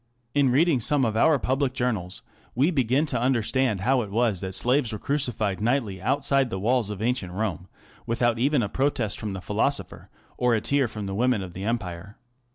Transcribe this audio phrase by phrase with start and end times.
[0.33, 2.23] In reading some of our public journals,
[2.55, 6.89] we begin to understand how it was that slaves were crucified nightly outside the walls
[6.89, 7.67] of ancient Rome,
[8.07, 10.09] without even a protest from the philosopher
[10.39, 12.17] or a tear from the women of the empire.